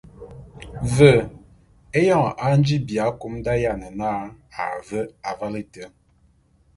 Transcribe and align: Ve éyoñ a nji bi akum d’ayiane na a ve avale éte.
Ve 0.93 1.11
éyoñ 1.99 2.23
a 2.45 2.47
nji 2.57 2.75
bi 2.87 2.95
akum 3.07 3.33
d’ayiane 3.43 3.89
na 3.99 4.09
a 4.61 4.63
ve 4.87 4.99
avale 5.29 5.57
éte. 5.65 5.83